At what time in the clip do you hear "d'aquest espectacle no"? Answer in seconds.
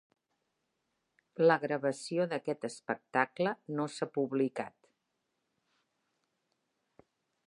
2.31-3.87